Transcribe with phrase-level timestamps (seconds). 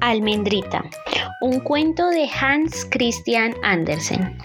[0.00, 0.82] Almendrita,
[1.42, 4.38] un cuento de Hans Christian Andersen.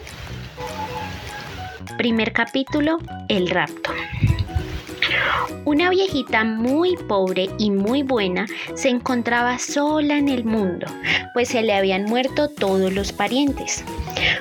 [1.98, 2.98] Primer capítulo,
[3.30, 3.92] El rapto.
[5.64, 8.46] Una viejita muy pobre y muy buena
[8.76, 10.88] se encontraba sola en el mundo,
[11.34, 13.84] pues se le habían muerto todos los parientes.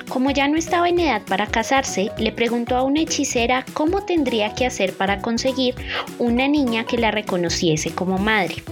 [0.09, 4.53] Como ya no estaba en edad para casarse, le preguntó a una hechicera cómo tendría
[4.53, 5.75] que hacer para conseguir
[6.19, 8.63] una niña que la reconociese como madre.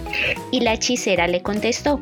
[0.52, 2.00] Y la hechicera le contestó,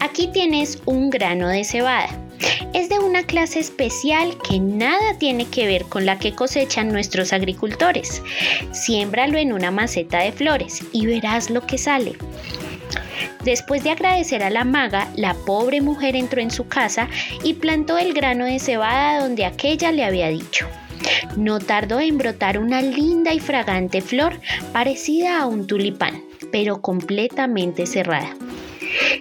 [0.00, 2.08] Aquí tienes un grano de cebada.
[2.74, 7.32] Es de una clase especial que nada tiene que ver con la que cosechan nuestros
[7.32, 8.22] agricultores.
[8.72, 12.16] Siémbralo en una maceta de flores y verás lo que sale.
[13.44, 17.08] Después de agradecer a la maga, la pobre mujer entró en su casa
[17.42, 20.66] y plantó el grano de cebada donde aquella le había dicho.
[21.36, 24.40] No tardó en brotar una linda y fragante flor
[24.72, 28.34] parecida a un tulipán, pero completamente cerrada.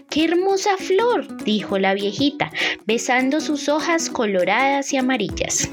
[0.10, 1.44] ¡Qué hermosa flor!
[1.44, 2.52] dijo la viejita,
[2.86, 5.70] besando sus hojas coloradas y amarillas.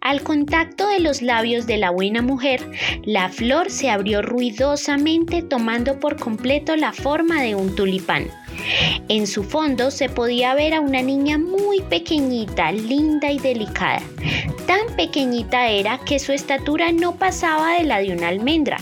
[0.00, 2.60] Al contacto de los labios de la buena mujer,
[3.04, 8.28] la flor se abrió ruidosamente tomando por completo la forma de un tulipán.
[9.08, 14.00] En su fondo se podía ver a una niña muy pequeñita, linda y delicada.
[14.66, 18.78] Tan pequeñita era que su estatura no pasaba de la de una almendra,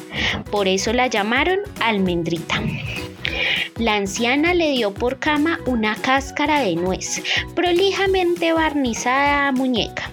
[0.50, 2.62] por eso la llamaron almendrita.
[3.78, 7.20] La anciana le dio por cama una cáscara de nuez,
[7.56, 10.10] prolijamente barnizada a muñeca.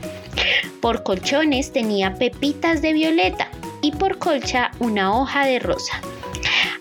[0.82, 3.50] Por colchones tenía pepitas de violeta
[3.84, 6.02] y por colcha una hoja de rosa.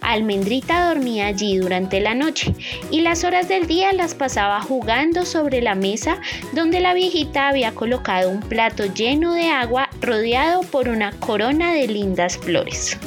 [0.00, 2.54] Almendrita dormía allí durante la noche
[2.90, 6.18] y las horas del día las pasaba jugando sobre la mesa
[6.52, 11.88] donde la viejita había colocado un plato lleno de agua rodeado por una corona de
[11.88, 12.98] lindas flores.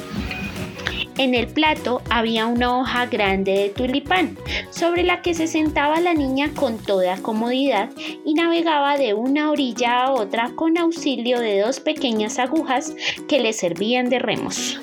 [1.16, 4.36] En el plato había una hoja grande de tulipán,
[4.70, 7.90] sobre la que se sentaba la niña con toda comodidad
[8.24, 12.94] y navegaba de una orilla a otra con auxilio de dos pequeñas agujas
[13.28, 14.80] que le servían de remos.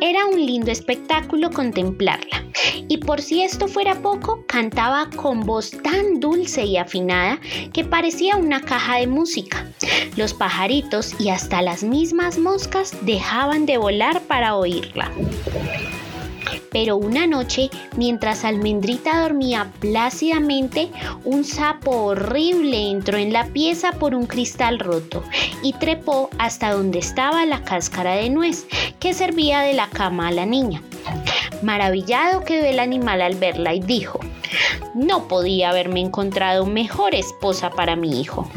[0.00, 2.44] Era un lindo espectáculo contemplarla,
[2.88, 7.38] y por si esto fuera poco, cantaba con voz tan dulce y afinada
[7.72, 9.66] que parecía una caja de música.
[10.16, 15.10] Los pajaritos y hasta las mismas moscas dejaban de volar para oírla.
[16.70, 20.90] Pero una noche, mientras Almendrita dormía plácidamente,
[21.24, 25.22] un sapo horrible entró en la pieza por un cristal roto
[25.62, 28.66] y trepó hasta donde estaba la cáscara de nuez
[28.98, 30.82] que servía de la cama a la niña.
[31.62, 34.20] Maravillado quedó el animal al verla y dijo,
[34.94, 38.50] no podía haberme encontrado mejor esposa para mi hijo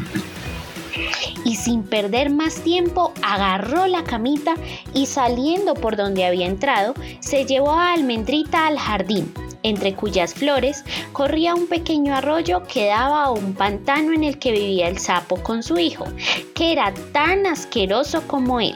[1.44, 4.54] y sin perder más tiempo agarró la camita
[4.92, 9.32] y saliendo por donde había entrado, se llevó a Almendrita al jardín,
[9.62, 14.52] entre cuyas flores corría un pequeño arroyo que daba a un pantano en el que
[14.52, 16.06] vivía el sapo con su hijo,
[16.54, 18.74] que era tan asqueroso como él,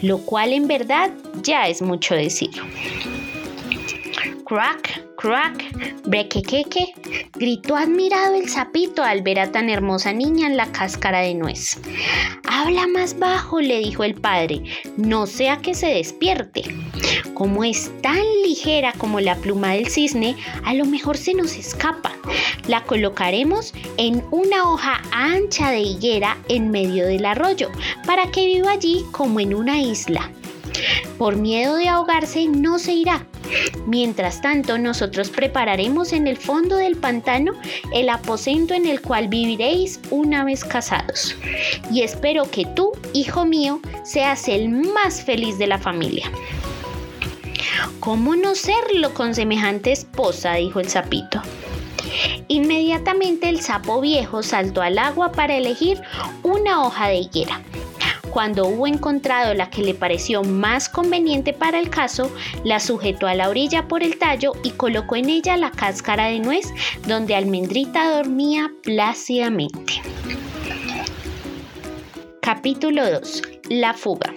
[0.00, 1.10] lo cual en verdad
[1.42, 2.50] ya es mucho decir.
[4.44, 5.64] Crack, crack,
[6.04, 6.94] brequequeque,
[7.34, 11.78] gritó admirado el sapito al ver a tan hermosa niña en la cáscara de nuez.
[12.48, 14.62] Habla más bajo, le dijo el padre,
[14.96, 16.62] no sea que se despierte.
[17.34, 22.12] Como es tan ligera como la pluma del cisne, a lo mejor se nos escapa.
[22.66, 27.70] La colocaremos en una hoja ancha de higuera en medio del arroyo,
[28.06, 30.30] para que viva allí como en una isla.
[31.18, 33.26] Por miedo de ahogarse no se irá,
[33.86, 37.52] Mientras tanto, nosotros prepararemos en el fondo del pantano
[37.92, 41.36] el aposento en el cual viviréis una vez casados.
[41.90, 46.30] Y espero que tú, hijo mío, seas el más feliz de la familia.
[48.00, 50.54] ¿Cómo no serlo con semejante esposa?
[50.54, 51.42] dijo el sapito.
[52.48, 56.00] Inmediatamente el sapo viejo saltó al agua para elegir
[56.42, 57.62] una hoja de higuera.
[58.32, 62.34] Cuando hubo encontrado la que le pareció más conveniente para el caso,
[62.64, 66.40] la sujetó a la orilla por el tallo y colocó en ella la cáscara de
[66.40, 66.72] nuez
[67.06, 70.00] donde Almendrita dormía plácidamente.
[72.40, 73.42] Capítulo 2.
[73.68, 74.32] La fuga.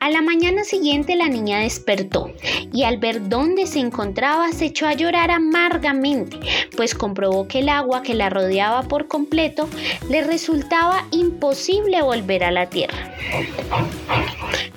[0.00, 2.32] A la mañana siguiente la niña despertó
[2.72, 6.40] y al ver dónde se encontraba se echó a llorar amargamente,
[6.74, 9.68] pues comprobó que el agua que la rodeaba por completo
[10.08, 13.12] le resultaba imposible volver a la tierra.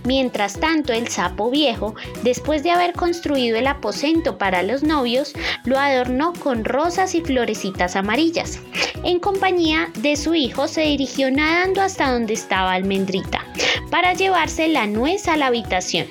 [0.04, 5.32] Mientras tanto, el sapo viejo, después de haber construido el aposento para los novios,
[5.64, 8.60] lo adornó con rosas y florecitas amarillas.
[9.06, 13.46] En compañía de su hijo se dirigió nadando hasta donde estaba Almendrita,
[13.90, 14.88] para llevarse la
[15.28, 16.08] a la habitación.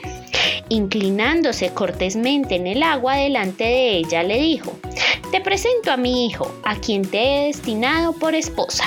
[0.68, 4.78] Inclinándose cortésmente en el agua delante de ella, le dijo,
[5.32, 8.84] Te presento a mi hijo, a quien te he destinado por esposa.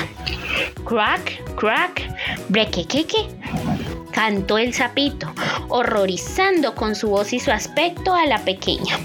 [0.85, 2.01] Crack, crack,
[2.47, 3.27] brequequeque,
[4.11, 5.31] cantó el sapito,
[5.67, 8.97] horrorizando con su voz y su aspecto a la pequeña.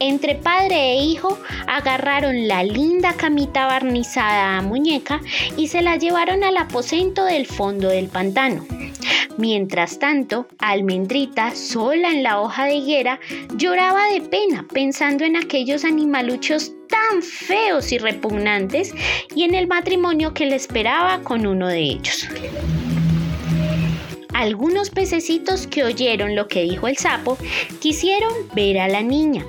[0.00, 5.20] Entre padre e hijo agarraron la linda camita barnizada a muñeca
[5.56, 8.77] y se la llevaron al aposento del fondo del pantano.
[9.36, 13.20] Mientras tanto, Almendrita, sola en la hoja de higuera,
[13.56, 18.94] lloraba de pena pensando en aquellos animaluchos tan feos y repugnantes
[19.34, 22.28] y en el matrimonio que le esperaba con uno de ellos.
[24.38, 27.36] Algunos pececitos que oyeron lo que dijo el sapo
[27.80, 29.44] quisieron ver a la niña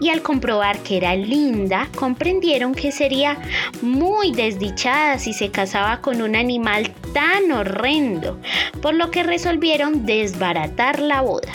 [0.00, 3.40] y al comprobar que era linda comprendieron que sería
[3.82, 8.36] muy desdichada si se casaba con un animal tan horrendo,
[8.80, 11.52] por lo que resolvieron desbaratar la boda.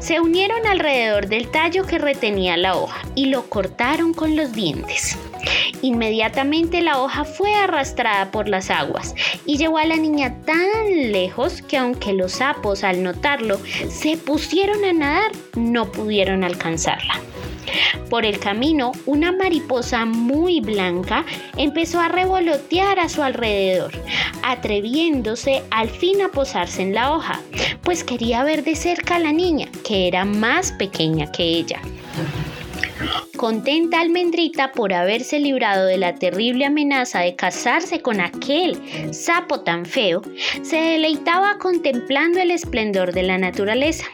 [0.00, 5.16] Se unieron alrededor del tallo que retenía la hoja y lo cortaron con los dientes.
[5.82, 9.14] Inmediatamente la hoja fue arrastrada por las aguas
[9.46, 13.58] y llevó a la niña tan lejos que aunque los sapos al notarlo
[13.88, 17.20] se pusieron a nadar, no pudieron alcanzarla.
[18.10, 21.24] Por el camino, una mariposa muy blanca
[21.56, 23.92] empezó a revolotear a su alrededor,
[24.42, 27.40] atreviéndose al fin a posarse en la hoja,
[27.82, 31.80] pues quería ver de cerca a la niña, que era más pequeña que ella.
[33.42, 38.80] Contenta almendrita por haberse librado de la terrible amenaza de casarse con aquel
[39.12, 40.22] sapo tan feo,
[40.62, 44.04] se deleitaba contemplando el esplendor de la naturaleza.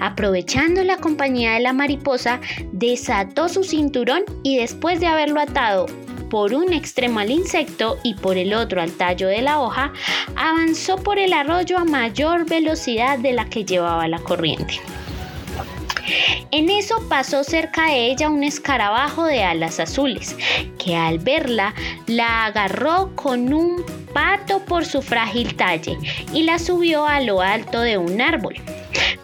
[0.00, 2.40] Aprovechando la compañía de la mariposa,
[2.72, 5.84] desató su cinturón y después de haberlo atado
[6.30, 9.92] por un extremo al insecto y por el otro al tallo de la hoja,
[10.34, 14.80] avanzó por el arroyo a mayor velocidad de la que llevaba la corriente.
[16.50, 20.36] En eso pasó cerca de ella un escarabajo de alas azules,
[20.78, 21.74] que al verla
[22.06, 25.98] la agarró con un pato por su frágil talle
[26.32, 28.56] y la subió a lo alto de un árbol.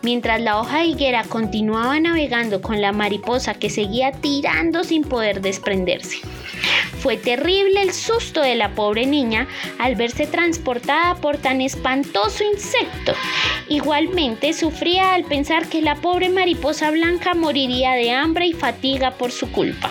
[0.02, 6.18] Mientras la hoja higuera continuaba navegando con la mariposa que seguía tirando sin poder desprenderse.
[7.00, 9.48] Fue terrible el susto de la pobre niña
[9.78, 13.12] al verse transportada por tan espantoso insecto.
[13.68, 19.32] Igualmente sufría al pensar que la pobre mariposa blanca moriría de hambre y fatiga por
[19.32, 19.90] su culpa.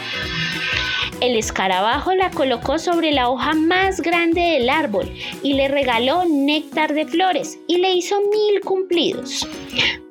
[1.21, 5.13] El escarabajo la colocó sobre la hoja más grande del árbol
[5.43, 9.47] y le regaló néctar de flores y le hizo mil cumplidos.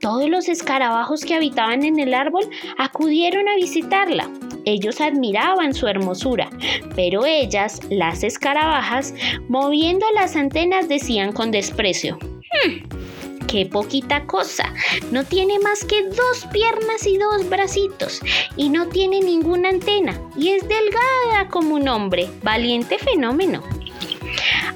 [0.01, 2.49] Todos los escarabajos que habitaban en el árbol
[2.79, 4.31] acudieron a visitarla
[4.65, 6.51] ellos admiraban su hermosura,
[6.95, 9.15] pero ellas, las escarabajas,
[9.49, 14.73] moviendo las antenas decían con desprecio, hmm, qué poquita cosa.
[15.11, 18.21] No tiene más que dos piernas y dos bracitos
[18.57, 22.29] y no tiene ninguna antena y es delgada como un hombre.
[22.43, 23.63] Valiente fenómeno.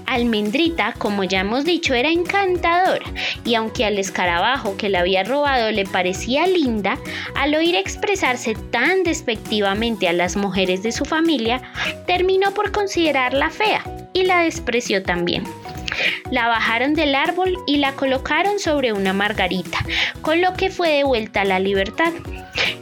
[0.07, 3.05] Almendrita, como ya hemos dicho, era encantadora
[3.45, 6.99] y aunque al escarabajo que la había robado le parecía linda,
[7.35, 11.63] al oír expresarse tan despectivamente a las mujeres de su familia,
[12.07, 15.45] terminó por considerarla fea y la despreció también.
[16.31, 19.79] La bajaron del árbol y la colocaron sobre una margarita,
[20.23, 22.13] con lo que fue devuelta a la libertad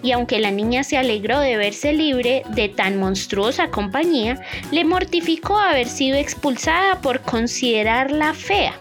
[0.02, 5.58] y aunque la niña se alegró de verse libre de tan monstruosa compañía, le mortificó
[5.58, 8.74] haber sido expulsada por considerarla fea,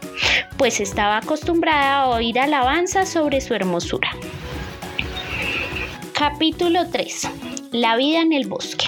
[0.58, 4.10] pues estaba acostumbrada a oír alabanzas sobre su hermosura.
[6.14, 7.28] Capítulo 3.
[7.72, 8.86] La vida en el bosque.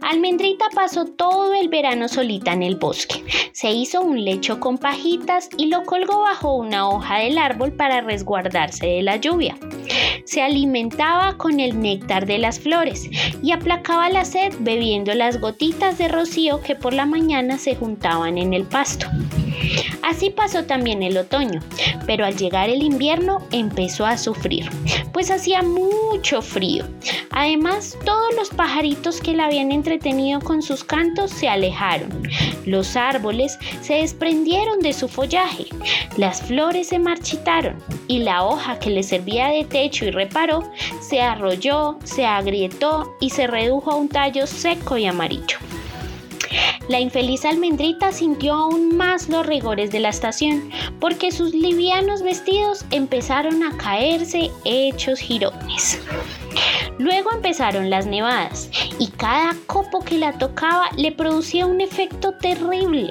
[0.00, 3.22] Almendrita pasó todo el verano solita en el bosque.
[3.52, 8.00] Se hizo un lecho con pajitas y lo colgó bajo una hoja del árbol para
[8.00, 9.56] resguardarse de la lluvia.
[10.24, 13.08] Se alimentaba con el néctar de las flores
[13.42, 18.38] y aplacaba la sed bebiendo las gotitas de rocío que por la mañana se juntaban
[18.38, 19.06] en el pasto.
[20.02, 21.60] Así pasó también el otoño,
[22.06, 24.68] pero al llegar el invierno empezó a sufrir,
[25.12, 26.84] pues hacía mucho frío.
[27.30, 32.22] Además, todos los pajaritos que la habían entretenido con sus cantos se alejaron.
[32.66, 35.66] Los árboles se desprendieron de su follaje,
[36.16, 37.74] las flores se marchitaron
[38.06, 43.30] y la hoja que le servía de techo y reparó se arrolló, se agrietó y
[43.30, 45.58] se redujo a un tallo seco y amarillo.
[46.88, 52.84] La infeliz almendrita sintió aún más los rigores de la estación, porque sus livianos vestidos
[52.90, 56.00] empezaron a caerse hechos jirones.
[56.98, 63.10] Luego empezaron las nevadas y cada copo que la tocaba le producía un efecto terrible.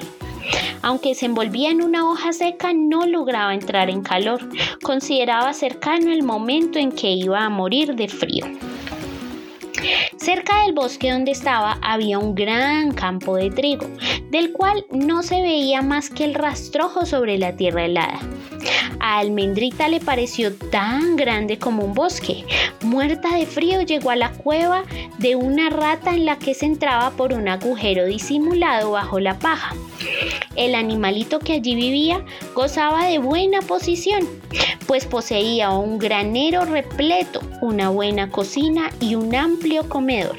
[0.82, 4.48] Aunque se envolvía en una hoja seca, no lograba entrar en calor.
[4.82, 8.46] Consideraba cercano el momento en que iba a morir de frío.
[10.18, 13.86] Cerca del bosque donde estaba había un gran campo de trigo,
[14.30, 18.20] del cual no se veía más que el rastrojo sobre la tierra helada.
[19.00, 22.44] A Almendrita le pareció tan grande como un bosque.
[22.82, 24.84] Muerta de frío llegó a la cueva
[25.18, 29.74] de una rata en la que se entraba por un agujero disimulado bajo la paja.
[30.60, 32.22] El animalito que allí vivía
[32.54, 34.28] gozaba de buena posición,
[34.86, 40.36] pues poseía un granero repleto, una buena cocina y un amplio comedor.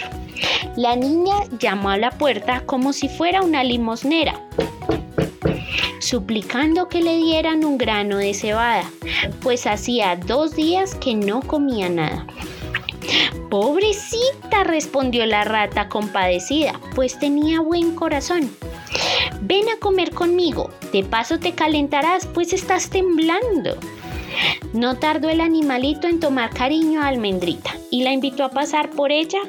[0.75, 4.40] La niña llamó a la puerta como si fuera una limosnera
[6.00, 8.84] suplicando que le dieran un grano de cebada,
[9.42, 12.28] pues hacía dos días que no comía nada.
[13.50, 18.51] Pobrecita, respondió la rata compadecida, pues tenía buen corazón.
[19.42, 23.78] Ven a comer conmigo, de paso te calentarás, pues estás temblando.
[24.74, 29.12] No tardó el animalito en tomar cariño a Almendrita y la invitó a pasar por
[29.12, 29.40] ella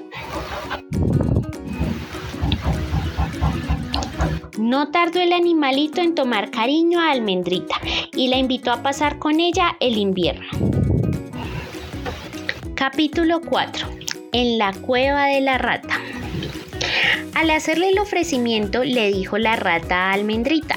[4.62, 7.74] No tardó el animalito en tomar cariño a Almendrita
[8.14, 10.46] y la invitó a pasar con ella el invierno.
[12.74, 13.88] Capítulo 4.
[14.30, 16.00] En la cueva de la rata.
[17.34, 20.76] Al hacerle el ofrecimiento le dijo la rata a Almendrita,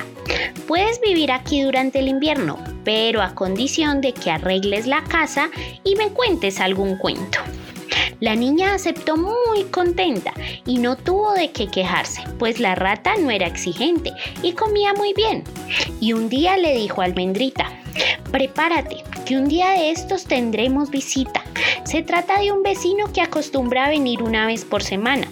[0.68, 5.50] puedes vivir aquí durante el invierno, pero a condición de que arregles la casa
[5.84, 7.40] y me cuentes algún cuento.
[8.20, 10.34] La niña aceptó muy contenta
[10.66, 15.14] y no tuvo de qué quejarse, pues la rata no era exigente y comía muy
[15.14, 15.44] bien.
[16.00, 17.72] Y un día le dijo a Almendrita,
[18.32, 21.44] prepárate, que un día de estos tendremos visita.
[21.84, 25.28] Se trata de un vecino que acostumbra a venir una vez por semana.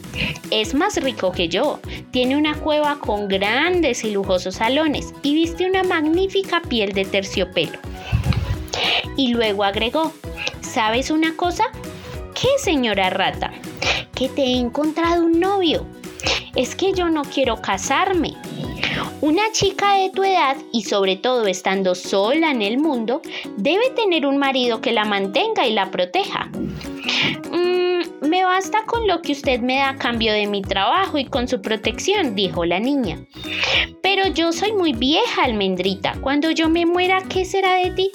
[0.51, 1.79] Es más rico que yo,
[2.11, 7.79] tiene una cueva con grandes y lujosos salones y viste una magnífica piel de terciopelo.
[9.17, 10.11] Y luego agregó,
[10.61, 11.65] ¿sabes una cosa?
[12.43, 13.53] qué, señora rata?
[14.13, 15.85] Que te he encontrado un novio.
[16.55, 18.33] Es que yo no quiero casarme.
[19.21, 23.21] Una chica de tu edad y sobre todo estando sola en el mundo,
[23.57, 26.49] debe tener un marido que la mantenga y la proteja.
[27.51, 31.25] Mm, me basta con lo que usted me da a cambio de mi trabajo y
[31.25, 33.25] con su protección, dijo la niña.
[34.01, 36.15] Pero yo soy muy vieja, almendrita.
[36.21, 38.11] Cuando yo me muera, ¿qué será de ti?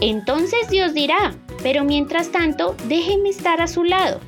[0.00, 4.20] Entonces Dios dirá, pero mientras tanto, déjeme estar a su lado.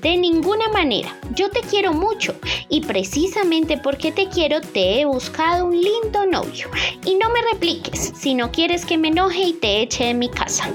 [0.00, 1.16] De ninguna manera.
[1.34, 2.34] Yo te quiero mucho
[2.68, 6.68] y precisamente porque te quiero te he buscado un lindo novio.
[7.04, 10.28] Y no me repliques si no quieres que me enoje y te eche de mi
[10.28, 10.70] casa.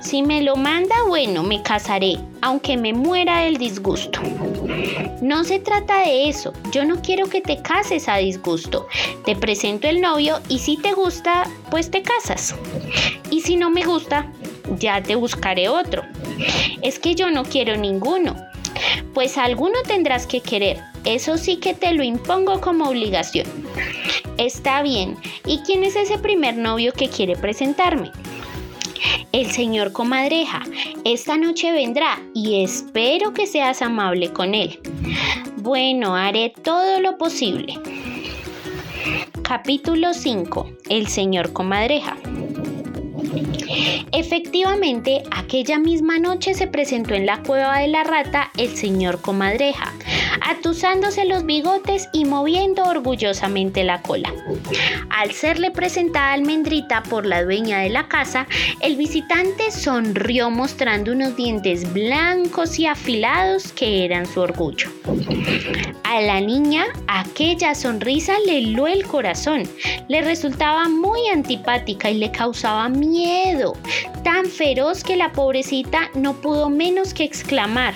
[0.00, 4.20] Si me lo manda, bueno, me casaré, aunque me muera del disgusto.
[5.22, 8.86] No se trata de eso, yo no quiero que te cases a disgusto.
[9.24, 12.54] Te presento el novio y si te gusta, pues te casas.
[13.30, 14.30] Y si no me gusta,
[14.78, 16.02] ya te buscaré otro.
[16.82, 18.36] Es que yo no quiero ninguno.
[19.12, 20.80] Pues alguno tendrás que querer.
[21.04, 23.46] Eso sí que te lo impongo como obligación.
[24.38, 25.16] Está bien.
[25.46, 28.10] ¿Y quién es ese primer novio que quiere presentarme?
[29.32, 30.62] El señor comadreja,
[31.04, 34.78] esta noche vendrá y espero que seas amable con él.
[35.56, 37.74] Bueno, haré todo lo posible.
[39.42, 40.70] Capítulo 5.
[40.88, 42.16] El señor comadreja.
[44.12, 49.92] Efectivamente, aquella misma noche se presentó en la cueva de la rata el señor comadreja,
[50.40, 54.32] atusándose los bigotes y moviendo orgullosamente la cola.
[55.10, 58.46] Al serle presentada almendrita por la dueña de la casa,
[58.80, 64.88] el visitante sonrió mostrando unos dientes blancos y afilados que eran su orgullo.
[66.04, 69.64] A la niña aquella sonrisa le heló el corazón,
[70.08, 73.63] le resultaba muy antipática y le causaba miedo,
[74.22, 77.94] tan feroz que la pobrecita no pudo menos que exclamar,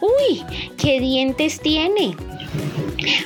[0.00, 0.44] ¡Uy!
[0.76, 2.16] ¿Qué dientes tiene?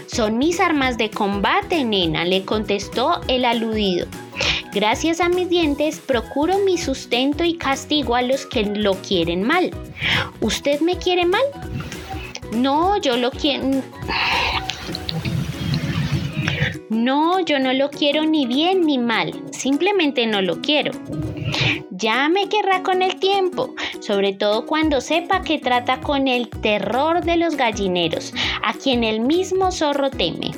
[0.06, 4.06] Son mis armas de combate, nena, le contestó el aludido.
[4.72, 9.70] Gracias a mis dientes procuro mi sustento y castigo a los que lo quieren mal.
[10.40, 11.42] ¿Usted me quiere mal?
[12.52, 13.82] No, yo lo quiero...
[16.88, 20.92] No, yo no lo quiero ni bien ni mal, simplemente no lo quiero.
[21.90, 27.24] Ya me querrá con el tiempo, sobre todo cuando sepa que trata con el terror
[27.24, 28.32] de los gallineros,
[28.62, 30.50] a quien el mismo zorro teme.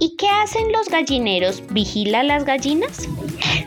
[0.00, 1.62] ¿Y qué hacen los gallineros?
[1.70, 3.08] ¿Vigila las gallinas?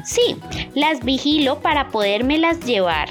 [0.05, 0.35] Sí,
[0.73, 3.09] las vigilo para podérmelas llevar.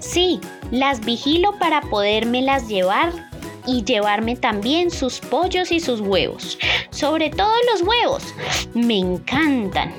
[0.00, 0.40] Sí,
[0.70, 3.31] las vigilo para podérmelas llevar
[3.66, 6.58] y llevarme también sus pollos y sus huevos.
[6.90, 8.22] Sobre todo los huevos.
[8.74, 9.94] Me encantan.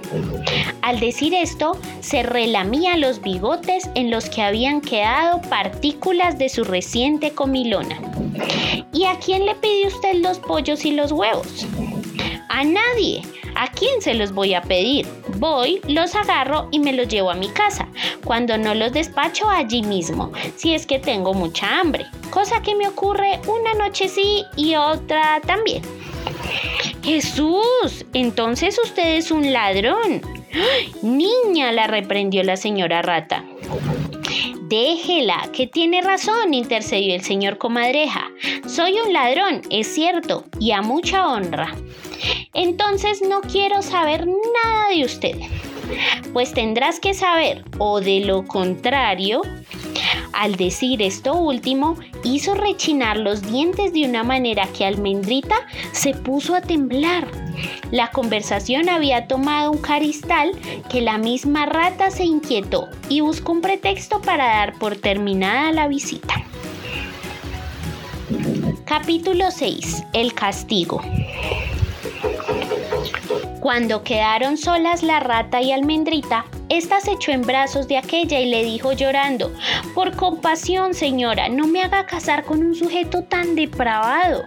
[0.82, 6.64] Al decir esto, se relamía los bigotes en los que habían quedado partículas de su
[6.64, 8.00] reciente comilona.
[8.92, 11.66] ¿Y a quién le pide usted los pollos y los huevos?
[12.50, 13.24] A nadie.
[13.56, 15.08] ¿A quién se los voy a pedir?
[15.38, 17.88] Voy, los agarro y me los llevo a mi casa,
[18.24, 22.88] cuando no los despacho allí mismo, si es que tengo mucha hambre, cosa que me
[22.88, 25.82] ocurre una noche sí y otra también.
[27.04, 30.22] Jesús, entonces usted es un ladrón.
[31.02, 33.44] Niña, la reprendió la señora rata.
[34.62, 38.32] Déjela, que tiene razón, intercedió el señor comadreja.
[38.68, 41.76] Soy un ladrón, es cierto, y a mucha honra.
[42.54, 45.38] Entonces no quiero saber nada de usted.
[46.32, 49.42] Pues tendrás que saber, o de lo contrario,
[50.34, 55.56] al decir esto último, hizo rechinar los dientes de una manera que Almendrita
[55.92, 57.28] se puso a temblar.
[57.92, 60.52] La conversación había tomado un caristal
[60.90, 65.88] que la misma rata se inquietó y buscó un pretexto para dar por terminada la
[65.88, 66.44] visita.
[68.86, 70.04] Capítulo 6.
[70.14, 71.02] El castigo.
[73.64, 76.44] Cuando quedaron solas la rata y almendrita,
[76.78, 79.54] ésta se echó en brazos de aquella y le dijo llorando,
[79.94, 84.44] Por compasión, señora, no me haga casar con un sujeto tan depravado.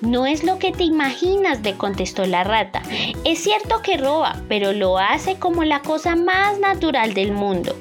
[0.00, 2.82] No es lo que te imaginas, le contestó la rata.
[3.24, 7.74] Es cierto que roba, pero lo hace como la cosa más natural del mundo.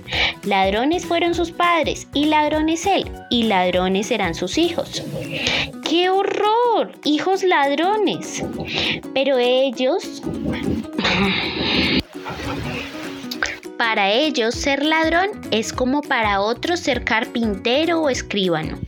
[0.43, 5.03] Ladrones fueron sus padres y ladrones él, y ladrones serán sus hijos.
[5.87, 6.91] ¡Qué horror!
[7.03, 8.43] Hijos ladrones.
[9.13, 10.21] Pero ellos...
[13.85, 18.79] Para ellos ser ladrón es como para otros ser carpintero o escribano,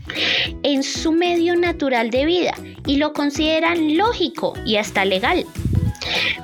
[0.63, 2.53] en su medio natural de vida
[2.87, 5.45] y lo consideran lógico y hasta legal.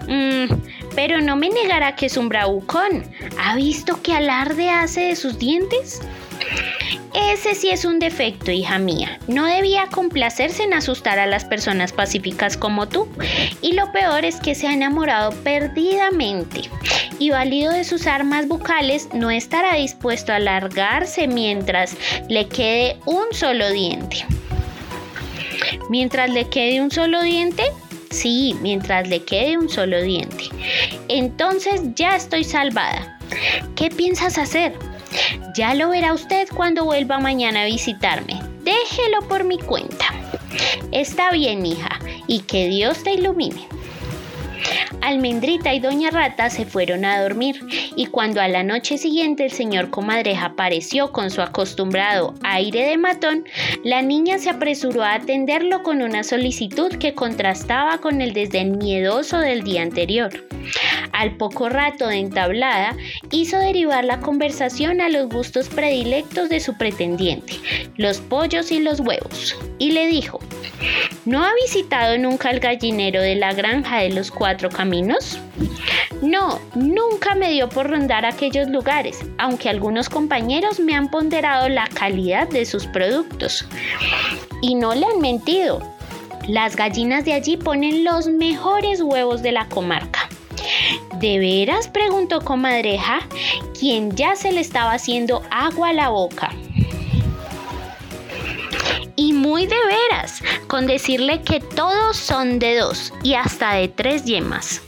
[0.10, 0.54] Mm,
[0.96, 3.06] pero no me negará que es un bravucón.
[3.42, 6.02] ¿Ha visto qué alarde hace de sus dientes?
[7.14, 9.20] Ese sí es un defecto, hija mía.
[9.28, 13.08] No debía complacerse en asustar a las personas pacíficas como tú.
[13.62, 16.62] Y lo peor es que se ha enamorado perdidamente.
[17.20, 21.98] Y valido de sus armas bucales, no estará dispuesto a alargarse mientras
[22.30, 24.26] le quede un solo diente.
[25.90, 27.64] Mientras le quede un solo diente,
[28.12, 30.50] Sí, mientras le quede un solo diente.
[31.08, 33.18] Entonces ya estoy salvada.
[33.76, 34.74] ¿Qué piensas hacer?
[35.56, 38.42] Ya lo verá usted cuando vuelva mañana a visitarme.
[38.64, 40.06] Déjelo por mi cuenta.
[40.92, 43.68] Está bien, hija, y que Dios te ilumine.
[45.02, 47.60] Almendrita y Doña Rata se fueron a dormir
[47.96, 52.98] y cuando a la noche siguiente el señor Comadreja apareció con su acostumbrado aire de
[52.98, 53.46] matón,
[53.84, 59.40] la niña se apresuró a atenderlo con una solicitud que contrastaba con el desdén miedoso
[59.40, 60.32] del día anterior.
[61.12, 62.96] Al poco rato de entablada,
[63.32, 67.56] hizo derivar la conversación a los gustos predilectos de su pretendiente,
[67.98, 70.40] los pollos y los huevos, y le dijo,
[71.26, 75.38] ¿No ha visitado nunca el gallinero de la granja de los cuatro caminos?
[76.22, 81.88] No, nunca me dio por rondar aquellos lugares, aunque algunos compañeros me han ponderado la
[81.88, 83.66] calidad de sus productos.
[84.62, 85.82] Y no le han mentido.
[86.48, 90.28] Las gallinas de allí ponen los mejores huevos de la comarca.
[91.20, 91.88] ¿De veras?
[91.88, 93.20] preguntó comadreja,
[93.80, 96.52] quien ya se le estaba haciendo agua a la boca.
[99.16, 104.26] Y muy de veras, con decirle que todos son de dos y hasta de tres
[104.26, 104.82] yemas.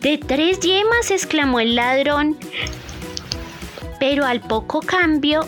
[0.00, 1.10] ¿De tres yemas?
[1.10, 2.36] exclamó el ladrón.
[4.00, 5.46] Pero al poco cambio...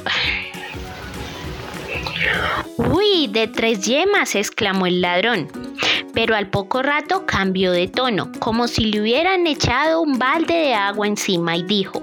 [2.77, 5.64] Uy, de tres yemas, exclamó el ladrón
[6.13, 10.75] pero al poco rato cambió de tono, como si le hubieran echado un balde de
[10.75, 12.03] agua encima y dijo,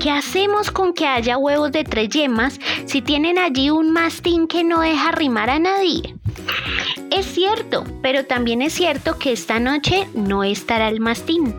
[0.00, 4.64] ¿qué hacemos con que haya huevos de tres yemas si tienen allí un mastín que
[4.64, 6.14] no deja rimar a nadie?
[7.10, 11.54] Es cierto, pero también es cierto que esta noche no estará el mastín.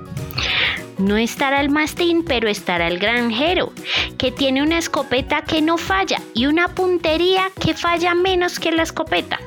[0.98, 3.72] No estará el mastín, pero estará el granjero,
[4.18, 8.84] que tiene una escopeta que no falla y una puntería que falla menos que la
[8.84, 9.40] escopeta.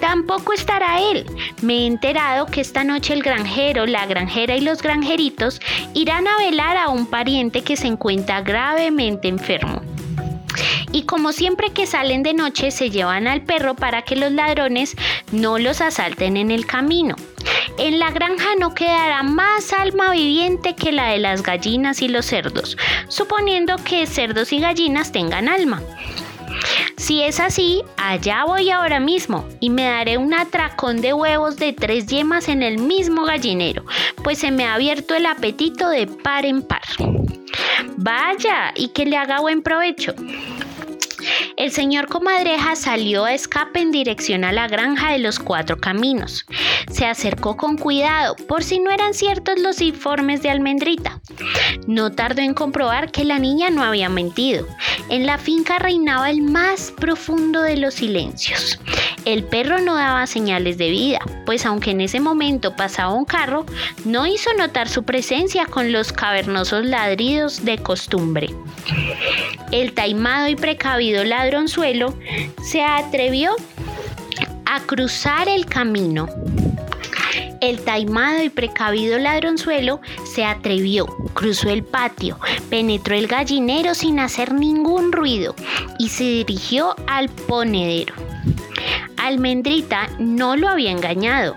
[0.00, 1.26] Tampoco estará él.
[1.62, 5.60] Me he enterado que esta noche el granjero, la granjera y los granjeritos
[5.94, 9.82] irán a velar a un pariente que se encuentra gravemente enfermo.
[10.92, 14.96] Y como siempre que salen de noche se llevan al perro para que los ladrones
[15.32, 17.14] no los asalten en el camino.
[17.78, 22.26] En la granja no quedará más alma viviente que la de las gallinas y los
[22.26, 22.76] cerdos,
[23.08, 25.82] suponiendo que cerdos y gallinas tengan alma.
[26.96, 31.72] Si es así, allá voy ahora mismo y me daré un atracón de huevos de
[31.72, 33.84] tres yemas en el mismo gallinero,
[34.22, 36.82] pues se me ha abierto el apetito de par en par.
[37.96, 40.14] Vaya, y que le haga buen provecho.
[41.58, 46.46] El señor Comadreja salió a escape en dirección a la granja de los cuatro caminos.
[46.88, 51.20] Se acercó con cuidado por si no eran ciertos los informes de Almendrita.
[51.88, 54.68] No tardó en comprobar que la niña no había mentido.
[55.10, 58.78] En la finca reinaba el más profundo de los silencios.
[59.24, 63.66] El perro no daba señales de vida, pues aunque en ese momento pasaba un carro,
[64.04, 68.48] no hizo notar su presencia con los cavernosos ladridos de costumbre.
[69.70, 71.24] El taimado y precavido
[72.62, 73.52] se atrevió
[74.66, 76.28] a cruzar el camino.
[77.60, 82.38] El taimado y precavido ladronzuelo se atrevió, cruzó el patio,
[82.70, 85.54] penetró el gallinero sin hacer ningún ruido
[85.98, 88.14] y se dirigió al ponedero.
[89.16, 91.54] Almendrita no lo había engañado.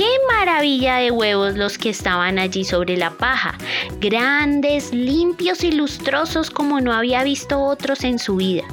[0.00, 3.58] ¡Qué maravilla de huevos los que estaban allí sobre la paja!
[4.00, 8.64] Grandes, limpios y lustrosos como no había visto otros en su vida.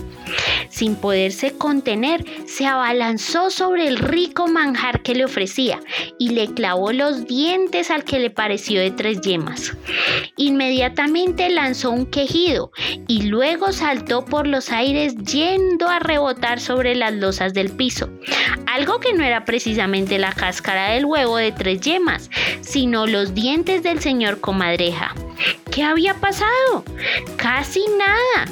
[0.69, 5.79] Sin poderse contener, se abalanzó sobre el rico manjar que le ofrecía
[6.17, 9.75] y le clavó los dientes al que le pareció de tres yemas.
[10.37, 12.71] Inmediatamente lanzó un quejido
[13.07, 18.09] y luego saltó por los aires yendo a rebotar sobre las losas del piso,
[18.65, 22.29] algo que no era precisamente la cáscara del huevo de tres yemas,
[22.61, 25.15] sino los dientes del señor comadreja.
[25.71, 26.83] ¿Qué había pasado?
[27.37, 28.45] Casi nada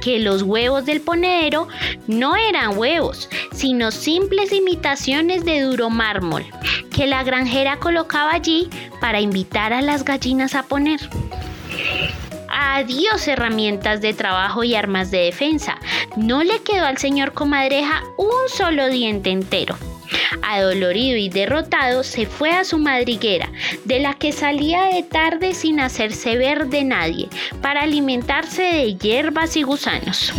[0.00, 1.68] que los huevos del ponedero
[2.06, 6.44] no eran huevos, sino simples imitaciones de duro mármol
[6.92, 8.68] que la granjera colocaba allí
[9.00, 11.00] para invitar a las gallinas a poner.
[12.48, 15.78] Adiós herramientas de trabajo y armas de defensa.
[16.16, 19.76] No le quedó al señor comadreja un solo diente entero.
[20.42, 23.50] Adolorido y derrotado, se fue a su madriguera,
[23.84, 27.28] de la que salía de tarde sin hacerse ver de nadie,
[27.60, 30.32] para alimentarse de hierbas y gusanos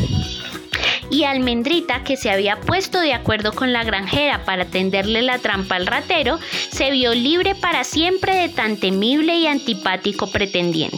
[1.13, 5.75] y Almendrita, que se había puesto de acuerdo con la granjera para tenderle la trampa
[5.75, 6.39] al ratero,
[6.71, 10.97] se vio libre para siempre de tan temible y antipático pretendiente.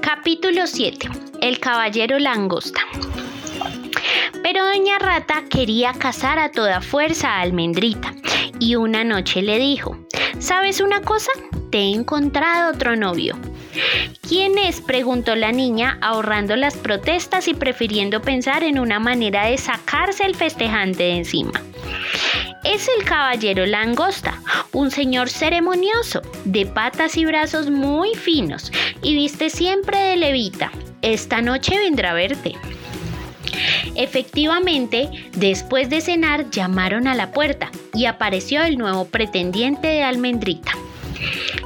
[0.00, 1.08] Capítulo 7.
[1.40, 2.80] El caballero langosta.
[4.44, 8.12] Pero Doña Rata quería casar a toda fuerza a Almendrita
[8.58, 9.96] y una noche le dijo,
[10.38, 11.32] ¿sabes una cosa?
[11.70, 13.38] Te he encontrado otro novio.
[14.28, 14.82] ¿Quién es?
[14.82, 20.34] preguntó la niña, ahorrando las protestas y prefiriendo pensar en una manera de sacarse el
[20.34, 21.62] festejante de encima.
[22.64, 29.48] Es el caballero langosta, un señor ceremonioso, de patas y brazos muy finos, y viste
[29.48, 30.70] siempre de levita.
[31.00, 32.56] Esta noche vendrá a verte.
[33.96, 40.72] Efectivamente, después de cenar llamaron a la puerta y apareció el nuevo pretendiente de Almendrita.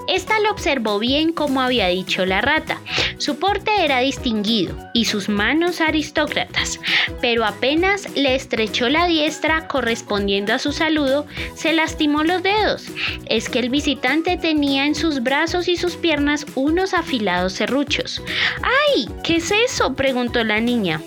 [0.08, 2.80] Esta lo observó bien como había dicho la rata.
[3.18, 6.80] Su porte era distinguido y sus manos aristócratas,
[7.20, 12.86] pero apenas le estrechó la diestra correspondiendo a su saludo, se lastimó los dedos.
[13.26, 18.22] Es que el visitante tenía en sus brazos y sus piernas unos afilados serruchos.
[18.62, 19.08] ¡Ay!
[19.22, 19.94] ¿Qué es eso?
[19.94, 21.02] preguntó la niña.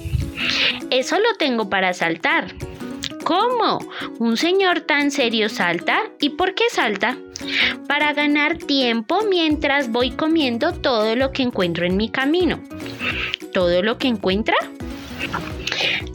[0.90, 2.54] Eso lo tengo para saltar.
[3.24, 3.80] ¿Cómo?
[4.20, 6.04] ¿Un señor tan serio salta?
[6.20, 7.18] ¿Y por qué salta?
[7.88, 12.60] Para ganar tiempo mientras voy comiendo todo lo que encuentro en mi camino.
[13.54, 14.56] ¿Todo lo que encuentra?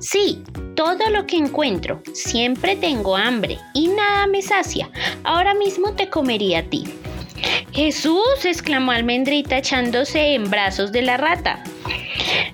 [0.00, 0.42] Sí,
[0.74, 2.02] todo lo que encuentro.
[2.12, 4.90] Siempre tengo hambre y nada me sacia.
[5.24, 6.84] Ahora mismo te comería a ti.
[7.72, 11.62] Jesús, exclamó Almendrita echándose en brazos de la rata.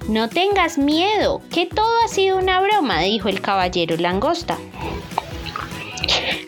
[0.09, 4.59] No tengas miedo, que todo ha sido una broma, dijo el caballero langosta.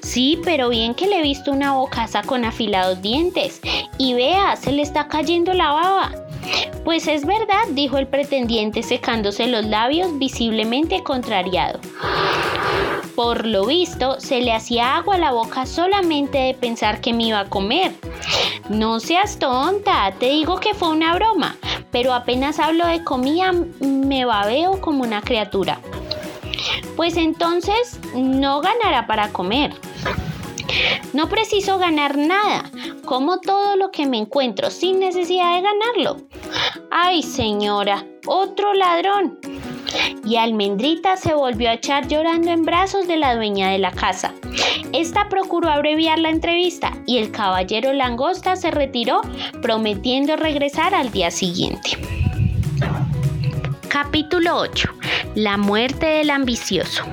[0.03, 3.61] Sí, pero bien que le he visto una bocaza con afilados dientes.
[3.99, 6.13] Y vea, se le está cayendo la baba.
[6.85, 11.81] Pues es verdad, dijo el pretendiente secándose los labios visiblemente contrariado.
[13.15, 17.25] Por lo visto, se le hacía agua a la boca solamente de pensar que me
[17.25, 17.93] iba a comer.
[18.69, 21.57] No seas tonta, te digo que fue una broma,
[21.93, 25.79] pero apenas hablo de comida me babeo como una criatura.
[26.97, 29.73] Pues entonces no ganará para comer.
[31.13, 32.71] No preciso ganar nada,
[33.05, 36.27] como todo lo que me encuentro sin necesidad de ganarlo.
[36.91, 39.39] Ay, señora, otro ladrón
[40.25, 44.33] y Almendrita se volvió a echar llorando en brazos de la dueña de la casa.
[44.93, 49.21] Esta procuró abreviar la entrevista y el caballero langosta se retiró
[49.61, 51.99] prometiendo regresar al día siguiente.
[53.89, 54.89] Capítulo 8.
[55.35, 57.05] La muerte del ambicioso.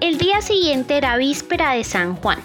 [0.00, 2.38] El día siguiente era víspera de San Juan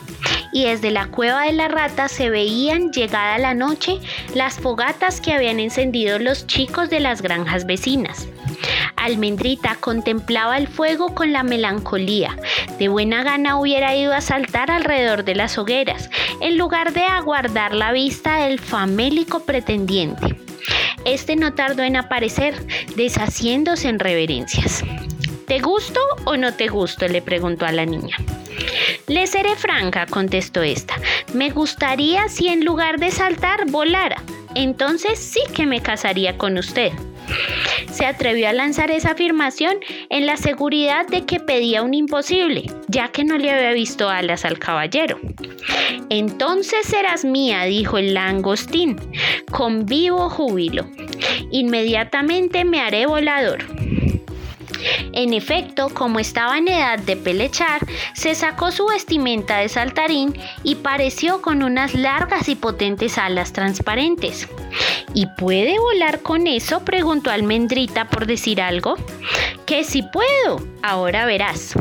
[0.52, 4.00] y desde la cueva de la rata se veían, llegada la noche,
[4.34, 8.28] las fogatas que habían encendido los chicos de las granjas vecinas.
[9.00, 12.38] Almendrita contemplaba el fuego con la melancolía.
[12.78, 16.10] De buena gana hubiera ido a saltar alrededor de las hogueras,
[16.42, 20.38] en lugar de aguardar la vista del famélico pretendiente.
[21.06, 22.56] Este no tardó en aparecer,
[22.96, 24.84] deshaciéndose en reverencias.
[25.48, 27.08] ¿Te gusto o no te gusto?
[27.08, 28.18] le preguntó a la niña.
[29.08, 30.96] Le seré franca, contestó esta.
[31.34, 34.22] Me gustaría si en lugar de saltar volara.
[34.54, 36.92] Entonces sí que me casaría con usted.
[37.92, 39.78] Se atrevió a lanzar esa afirmación
[40.10, 44.46] en la seguridad de que pedía un imposible, ya que no le había visto alas
[44.46, 45.20] al caballero.
[46.10, 48.96] Entonces serás mía, dijo el langostín,
[49.52, 50.90] con vivo júbilo.
[51.52, 53.79] Inmediatamente me haré volador.
[55.20, 60.76] En efecto, como estaba en edad de pelechar, se sacó su vestimenta de saltarín y
[60.76, 64.48] pareció con unas largas y potentes alas transparentes.
[65.14, 66.86] ¿Y puede volar con eso?
[66.86, 68.96] preguntó Almendrita por decir algo.
[69.66, 71.76] Que si puedo, ahora verás.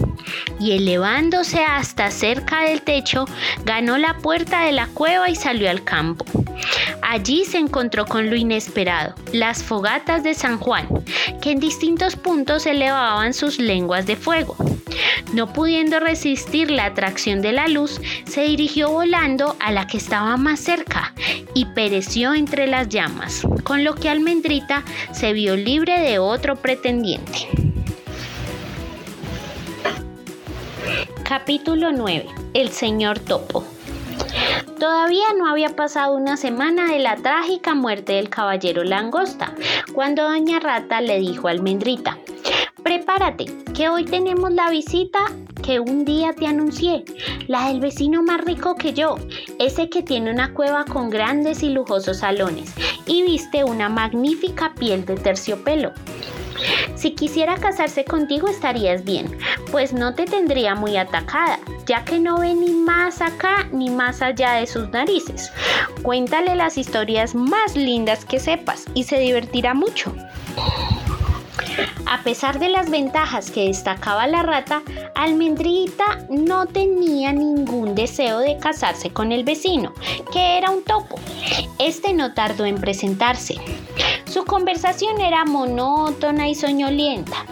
[0.61, 3.27] Y elevándose hasta cerca del techo,
[3.65, 6.25] ganó la puerta de la cueva y salió al campo.
[7.03, 10.89] Allí se encontró con lo inesperado, las fogatas de San Juan,
[11.41, 14.57] que en distintos puntos elevaban sus lenguas de fuego.
[15.33, 20.37] No pudiendo resistir la atracción de la luz, se dirigió volando a la que estaba
[20.37, 21.15] más cerca
[21.55, 27.49] y pereció entre las llamas, con lo que Almendrita se vio libre de otro pretendiente.
[31.29, 32.27] Capítulo 9.
[32.55, 33.63] El señor Topo.
[34.81, 39.55] Todavía no había pasado una semana de la trágica muerte del caballero Langosta,
[39.93, 42.17] cuando doña Rata le dijo a Almendrita,
[42.83, 45.19] prepárate, que hoy tenemos la visita
[45.63, 47.05] que un día te anuncié,
[47.47, 49.17] la del vecino más rico que yo,
[49.59, 52.73] ese que tiene una cueva con grandes y lujosos salones
[53.05, 55.93] y viste una magnífica piel de terciopelo.
[56.97, 59.39] Si quisiera casarse contigo estarías bien,
[59.71, 64.23] pues no te tendría muy atacada, ya que no ve ni más acá ni más
[64.23, 65.53] allá de sus narices.
[66.03, 70.15] Cuéntale las historias más lindas que sepas y se divertirá mucho.
[72.07, 74.83] A pesar de las ventajas que destacaba la rata,
[75.15, 79.93] Almendrita no tenía ningún deseo de casarse con el vecino,
[80.33, 81.21] que era un topo.
[81.79, 83.57] Este no tardó en presentarse.
[84.29, 87.47] Su conversación era monótona y soñolienta.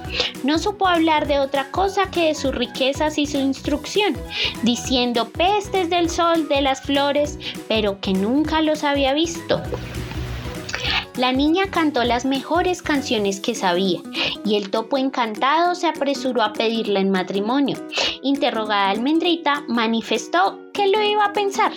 [0.45, 4.15] No supo hablar de otra cosa que de sus riquezas y su instrucción,
[4.63, 9.63] diciendo pestes del sol, de las flores, pero que nunca los había visto.
[11.17, 14.01] La niña cantó las mejores canciones que sabía
[14.45, 17.79] y el topo encantado se apresuró a pedirla en matrimonio.
[18.23, 21.73] Interrogada Almendrita, manifestó que lo iba a pensar.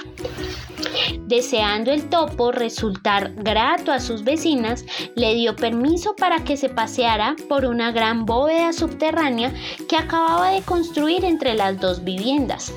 [1.25, 4.83] Deseando el topo resultar grato a sus vecinas,
[5.15, 9.53] le dio permiso para que se paseara por una gran bóveda subterránea
[9.87, 12.73] que acababa de construir entre las dos viviendas,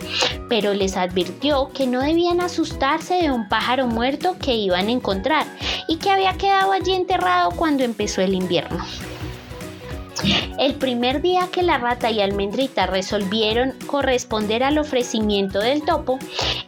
[0.49, 5.47] pero les advirtió que no debían asustarse de un pájaro muerto que iban a encontrar
[5.89, 8.85] y que había quedado allí enterrado cuando empezó el invierno.
[10.59, 16.19] El primer día que la rata y almendrita resolvieron corresponder al ofrecimiento del topo,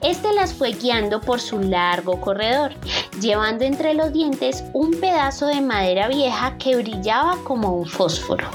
[0.02, 2.72] este las fue guiando por su largo corredor,
[3.20, 8.48] llevando entre los dientes un pedazo de madera vieja que brillaba como un fósforo.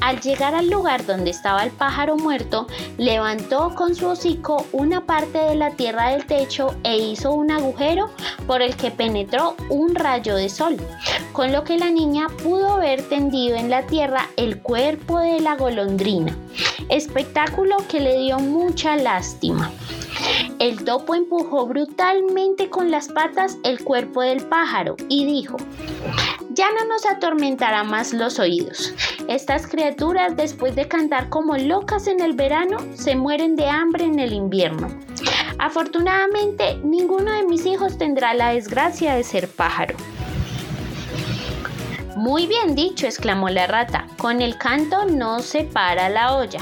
[0.00, 5.38] Al llegar al lugar donde estaba el pájaro muerto, levantó con su hocico una parte
[5.38, 8.10] de la tierra del techo e hizo un agujero
[8.46, 10.76] por el que penetró un rayo de sol,
[11.32, 15.56] con lo que la niña pudo ver tendido en la tierra el cuerpo de la
[15.56, 16.36] golondrina,
[16.88, 19.70] espectáculo que le dio mucha lástima.
[20.58, 25.56] El topo empujó brutalmente con las patas el cuerpo del pájaro y dijo,
[26.60, 28.92] ya no nos atormentará más los oídos.
[29.28, 34.18] Estas criaturas, después de cantar como locas en el verano, se mueren de hambre en
[34.18, 34.88] el invierno.
[35.58, 39.96] Afortunadamente, ninguno de mis hijos tendrá la desgracia de ser pájaro.
[42.14, 44.06] Muy bien dicho, exclamó la rata.
[44.18, 46.60] Con el canto no se para la olla.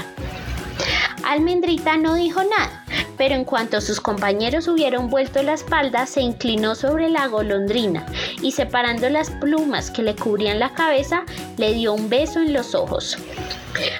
[1.23, 2.83] Almendrita no dijo nada,
[3.17, 8.05] pero en cuanto sus compañeros hubieron vuelto la espalda, se inclinó sobre la golondrina
[8.41, 11.23] y separando las plumas que le cubrían la cabeza,
[11.57, 13.17] le dio un beso en los ojos.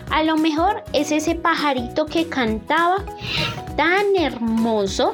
[0.09, 2.97] A lo mejor es ese pajarito que cantaba
[3.77, 5.13] tan hermoso.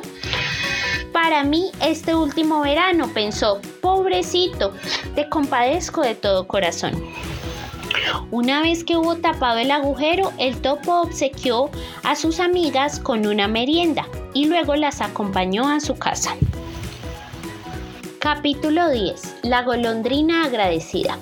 [1.11, 4.73] Para mí este último verano, pensó, pobrecito,
[5.15, 6.93] te compadezco de todo corazón.
[8.31, 11.69] Una vez que hubo tapado el agujero, el topo obsequió
[12.03, 16.35] a sus amigas con una merienda y luego las acompañó a su casa.
[18.19, 19.37] Capítulo 10.
[19.43, 21.17] La golondrina agradecida.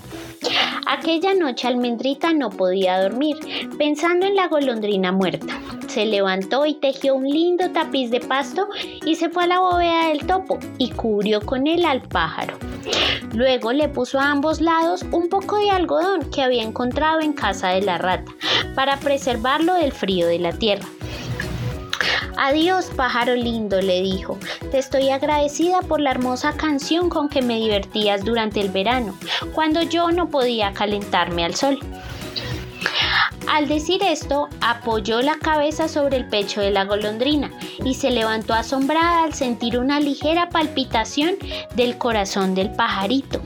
[0.87, 3.37] Aquella noche Almendrita no podía dormir,
[3.77, 5.59] pensando en la golondrina muerta.
[5.87, 8.67] Se levantó y tejió un lindo tapiz de pasto
[9.05, 12.57] y se fue a la bóveda del topo y cubrió con él al pájaro.
[13.33, 17.69] Luego le puso a ambos lados un poco de algodón que había encontrado en casa
[17.69, 18.31] de la rata
[18.75, 20.85] para preservarlo del frío de la tierra.
[22.37, 24.37] Adiós, pájaro lindo, le dijo.
[24.71, 29.17] Te estoy agradecida por la hermosa canción con que me divertías durante el verano,
[29.53, 31.79] cuando yo no podía calentarme al sol.
[33.47, 37.51] Al decir esto, apoyó la cabeza sobre el pecho de la golondrina
[37.83, 41.35] y se levantó asombrada al sentir una ligera palpitación
[41.75, 43.41] del corazón del pajarito,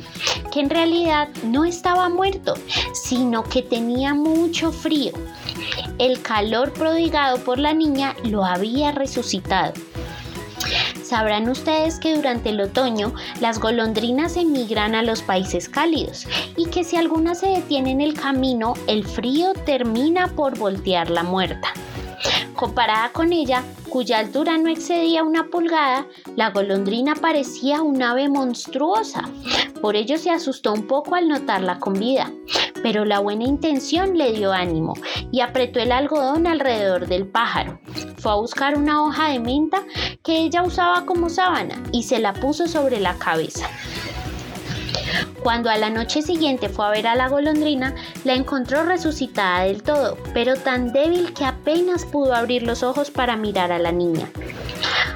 [0.52, 2.54] que en realidad no estaba muerto,
[2.93, 5.12] sino que tenía mucho frío.
[5.97, 9.73] El calor prodigado por la niña lo había resucitado.
[11.08, 16.84] Sabrán ustedes que durante el otoño las golondrinas emigran a los países cálidos y que
[16.84, 21.72] si alguna se detiene en el camino, el frío termina por voltearla muerta.
[22.58, 29.30] Comparada con ella, cuya altura no excedía una pulgada, la golondrina parecía un ave monstruosa.
[29.80, 32.32] Por ello se asustó un poco al notarla con vida,
[32.82, 34.96] pero la buena intención le dio ánimo
[35.32, 37.80] y apretó el algodón alrededor del pájaro.
[38.17, 39.84] Fue a buscar una hoja de menta
[40.24, 43.70] que ella usaba como sábana y se la puso sobre la cabeza.
[45.41, 49.84] Cuando a la noche siguiente fue a ver a la golondrina, la encontró resucitada del
[49.84, 54.30] todo, pero tan débil que apenas pudo abrir los ojos para mirar a la niña.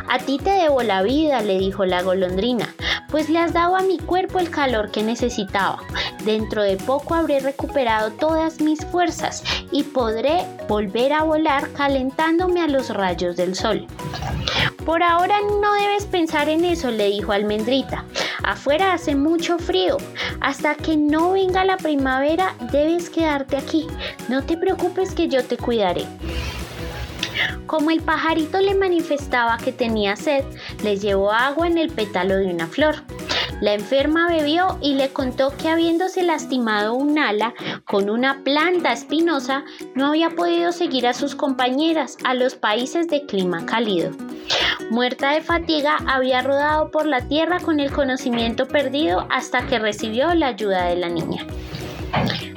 [0.10, 2.75] A ti te debo la vida, le dijo la golondrina,
[3.10, 5.80] pues le has dado a mi cuerpo el calor que necesitaba.
[6.25, 12.67] Dentro de poco habré recuperado todas mis fuerzas y podré volver a volar calentándome a
[12.67, 13.88] los rayos del sol.
[14.86, 18.06] Por ahora no debes pensar en eso, le dijo Almendrita.
[18.43, 19.81] Afuera hace mucho frío.
[20.39, 23.88] Hasta que no venga la primavera debes quedarte aquí.
[24.30, 26.06] No te preocupes que yo te cuidaré.
[27.65, 30.44] Como el pajarito le manifestaba que tenía sed,
[30.84, 32.96] le llevó agua en el pétalo de una flor.
[33.62, 37.54] La enferma bebió y le contó que habiéndose lastimado un ala
[37.86, 39.63] con una planta espinosa,
[39.96, 44.12] no había podido seguir a sus compañeras a los países de clima cálido.
[44.91, 50.34] Muerta de fatiga, había rodado por la tierra con el conocimiento perdido hasta que recibió
[50.34, 51.45] la ayuda de la niña.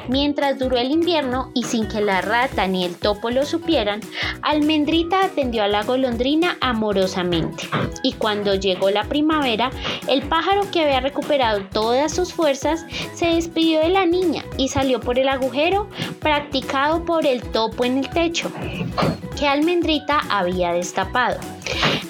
[0.09, 4.01] Mientras duró el invierno y sin que la rata ni el topo lo supieran,
[4.43, 7.65] Almendrita atendió a la golondrina amorosamente.
[8.03, 9.71] Y cuando llegó la primavera,
[10.07, 15.01] el pájaro que había recuperado todas sus fuerzas se despidió de la niña y salió
[15.01, 15.89] por el agujero
[16.21, 18.51] practicado por el topo en el techo,
[19.39, 21.39] que Almendrita había destapado.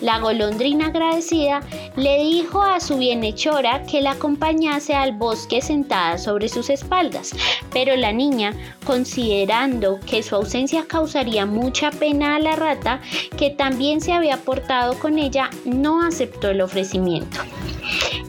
[0.00, 1.61] La golondrina agradecida
[1.96, 7.34] le dijo a su bienhechora que la acompañase al bosque sentada sobre sus espaldas,
[7.73, 8.53] pero la niña,
[8.85, 13.01] considerando que su ausencia causaría mucha pena a la rata,
[13.37, 17.40] que también se había portado con ella, no aceptó el ofrecimiento.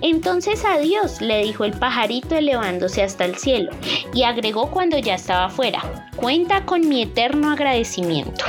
[0.01, 3.71] Entonces adiós, le dijo el pajarito elevándose hasta el cielo,
[4.13, 8.45] y agregó cuando ya estaba fuera, cuenta con mi eterno agradecimiento.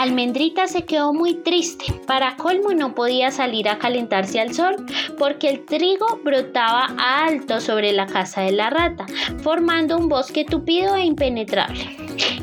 [0.00, 1.84] Almendrita se quedó muy triste.
[2.06, 4.76] Para colmo no podía salir a calentarse al sol
[5.18, 9.04] porque el trigo brotaba alto sobre la casa de la rata,
[9.42, 11.84] formando un bosque tupido e impenetrable.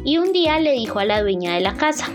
[0.06, 2.06] Y un día le dijo a la dueña de la casa,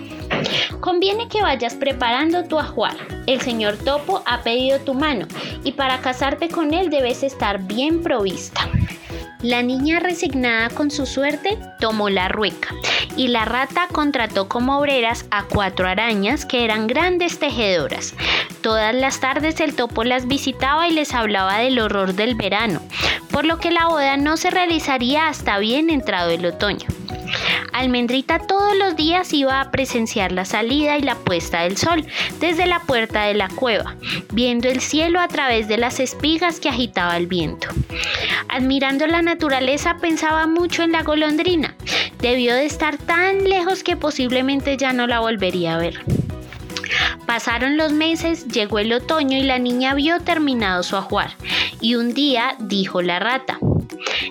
[0.78, 2.94] Conviene que vayas preparando tu ajuar.
[3.26, 5.26] El señor Topo ha pedido tu mano
[5.64, 8.68] y para casarte con él debes estar bien provista.
[9.42, 12.68] La niña resignada con su suerte tomó la rueca
[13.16, 18.14] y la rata contrató como obreras a cuatro arañas que eran grandes tejedoras.
[18.62, 22.81] Todas las tardes el topo las visitaba y les hablaba del horror del verano,
[23.33, 26.87] por lo que la boda no se realizaría hasta bien entrado el otoño.
[27.73, 32.06] Almendrita todos los días iba a presenciar la salida y la puesta del sol
[32.38, 33.96] desde la puerta de la cueva,
[34.33, 37.67] viendo el cielo a través de las espigas que agitaba el viento.
[38.48, 41.75] Admirando la naturaleza pensaba mucho en la golondrina.
[42.21, 46.04] Debió de estar tan lejos que posiblemente ya no la volvería a ver.
[47.26, 51.37] Pasaron los meses, llegó el otoño y la niña vio terminado su ajuar.
[51.80, 53.58] Y un día dijo la rata,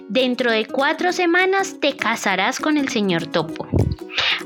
[0.10, 3.68] Dentro de cuatro semanas te casarás con el señor Topo.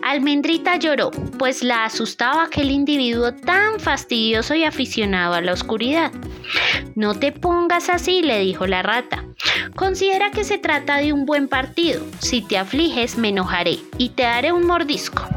[0.03, 6.11] Almendrita lloró, pues la asustaba aquel individuo tan fastidioso y aficionado a la oscuridad.
[6.93, 9.25] No te pongas así, le dijo la rata.
[9.75, 12.05] Considera que se trata de un buen partido.
[12.19, 15.27] Si te afliges, me enojaré y te daré un mordisco.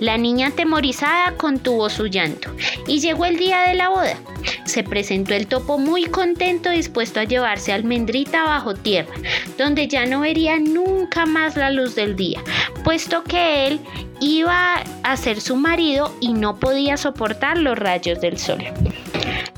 [0.00, 2.50] La niña atemorizada contuvo su llanto
[2.86, 4.16] y llegó el día de la boda.
[4.64, 9.12] Se presentó el topo muy contento dispuesto a llevarse Almendrita bajo tierra,
[9.56, 12.40] donde ya no vería nunca más la luz del día,
[12.84, 13.80] puesto que él
[14.20, 18.64] iba a ser su marido y no podía soportar los rayos del sol.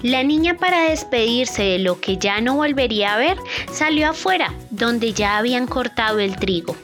[0.02, 3.36] La niña para despedirse de lo que ya no volvería a ver
[3.70, 6.74] salió afuera, donde ya habían cortado el trigo.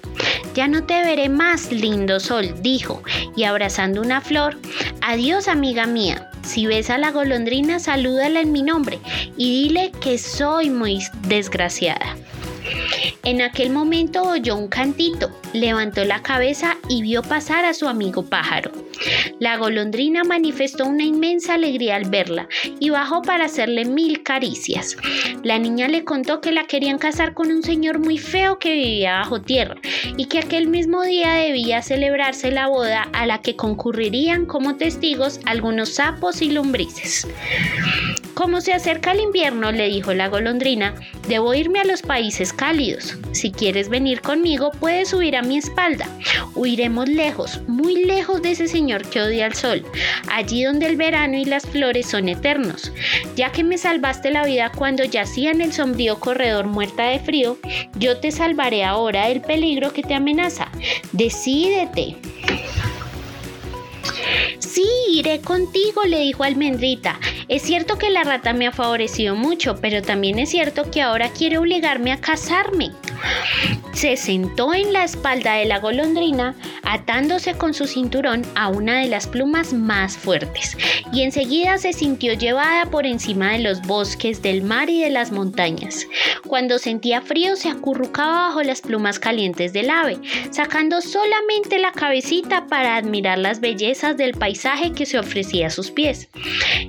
[0.56, 3.02] Ya no te veré más, lindo sol, dijo,
[3.36, 4.56] y abrazando una flor,
[5.02, 6.30] adiós amiga mía.
[6.44, 8.98] Si ves a la golondrina, salúdala en mi nombre
[9.36, 12.16] y dile que soy muy desgraciada.
[13.22, 18.24] En aquel momento oyó un cantito, levantó la cabeza y vio pasar a su amigo
[18.24, 18.72] pájaro.
[19.38, 22.48] La golondrina manifestó una inmensa alegría al verla
[22.80, 24.96] y bajó para hacerle mil caricias.
[25.42, 29.18] La niña le contó que la querían casar con un señor muy feo que vivía
[29.18, 29.76] bajo tierra
[30.16, 35.40] y que aquel mismo día debía celebrarse la boda a la que concurrirían como testigos
[35.44, 37.26] algunos sapos y lombrices.
[38.34, 40.94] Como se acerca el invierno, le dijo la golondrina,
[41.26, 43.16] debo irme a los países cálidos.
[43.32, 46.06] Si quieres venir conmigo, puedes subir a mi espalda.
[46.54, 49.84] Huiremos lejos, muy lejos de ese señor que odia el sol,
[50.30, 52.92] allí donde el verano y las flores son eternos.
[53.34, 57.58] Ya que me salvaste la vida cuando yacía en el sombrío corredor muerta de frío,
[57.98, 60.68] yo te salvaré ahora del peligro que te amenaza.
[61.12, 62.16] Decídete.
[64.58, 67.18] Sí, iré contigo, le dijo Almendrita.
[67.48, 71.30] Es cierto que la rata me ha favorecido mucho, pero también es cierto que ahora
[71.30, 72.90] quiere obligarme a casarme.
[73.92, 79.08] Se sentó en la espalda de la golondrina, atándose con su cinturón a una de
[79.08, 80.76] las plumas más fuertes,
[81.12, 85.32] y enseguida se sintió llevada por encima de los bosques, del mar y de las
[85.32, 86.06] montañas.
[86.46, 90.18] Cuando sentía frío se acurrucaba bajo las plumas calientes del ave,
[90.50, 95.90] sacando solamente la cabecita para admirar las bellezas del paisaje que se ofrecía a sus
[95.90, 96.28] pies.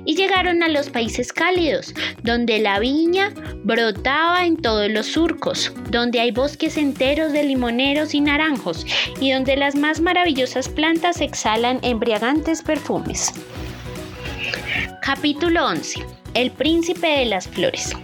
[0.04, 3.32] Y llegaron a los países cálidos, donde la viña
[3.64, 5.72] brotaba en todos los surcos,
[6.18, 8.86] hay bosques enteros de limoneros y naranjos,
[9.20, 13.32] y donde las más maravillosas plantas exhalan embriagantes perfumes.
[15.02, 16.04] Capítulo 11.
[16.34, 17.94] El príncipe de las flores.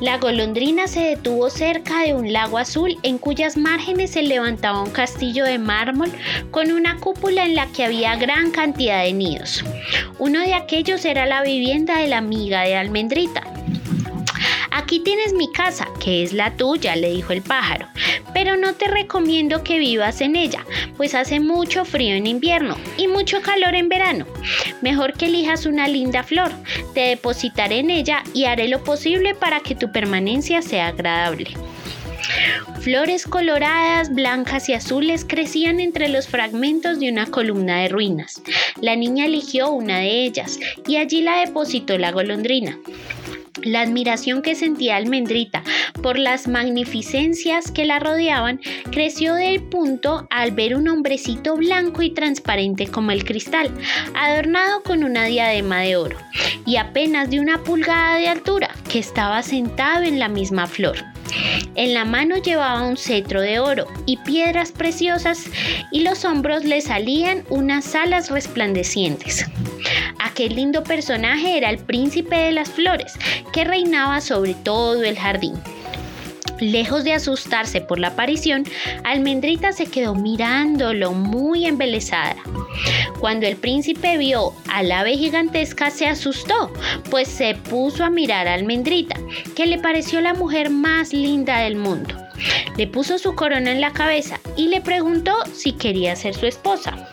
[0.00, 4.90] La golondrina se detuvo cerca de un lago azul en cuyas márgenes se levantaba un
[4.90, 6.10] castillo de mármol
[6.50, 9.64] con una cúpula en la que había gran cantidad de nidos.
[10.18, 13.57] Uno de aquellos era la vivienda de la amiga de Almendrita.
[14.78, 17.88] Aquí tienes mi casa, que es la tuya, le dijo el pájaro,
[18.32, 20.64] pero no te recomiendo que vivas en ella,
[20.96, 24.24] pues hace mucho frío en invierno y mucho calor en verano.
[24.80, 26.52] Mejor que elijas una linda flor,
[26.94, 31.50] te depositaré en ella y haré lo posible para que tu permanencia sea agradable.
[32.80, 38.40] Flores coloradas, blancas y azules crecían entre los fragmentos de una columna de ruinas.
[38.80, 42.78] La niña eligió una de ellas y allí la depositó la golondrina.
[43.62, 45.62] La admiración que sentía Almendrita
[46.02, 52.10] por las magnificencias que la rodeaban creció del punto al ver un hombrecito blanco y
[52.10, 53.70] transparente como el cristal,
[54.14, 56.16] adornado con una diadema de oro
[56.66, 61.04] y apenas de una pulgada de altura, que estaba sentado en la misma flor.
[61.74, 65.44] En la mano llevaba un cetro de oro y piedras preciosas
[65.92, 69.46] y los hombros le salían unas alas resplandecientes.
[70.18, 73.12] Aquel lindo personaje era el príncipe de las flores
[73.52, 75.54] que reinaba sobre todo el jardín.
[76.60, 78.64] Lejos de asustarse por la aparición,
[79.04, 82.36] Almendrita se quedó mirándolo muy embelesada.
[83.20, 86.72] Cuando el príncipe vio al ave gigantesca se asustó,
[87.10, 89.16] pues se puso a mirar a Almendrita,
[89.54, 92.14] que le pareció la mujer más linda del mundo.
[92.76, 97.08] Le puso su corona en la cabeza y le preguntó si quería ser su esposa.